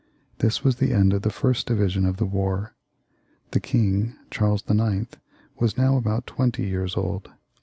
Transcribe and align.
This 0.39 0.63
was 0.63 0.77
the 0.77 0.93
end 0.93 1.13
of 1.13 1.21
the 1.21 1.29
first 1.29 1.67
division 1.67 2.07
of 2.07 2.17
the 2.17 2.25
war. 2.25 2.73
The 3.51 3.59
king, 3.59 4.15
Charles 4.31 4.63
IX., 4.67 5.05
was 5.59 5.77
now 5.77 5.95
about 5.95 6.25
twenty 6.25 6.65
years 6.65 6.97
old. 6.97 7.29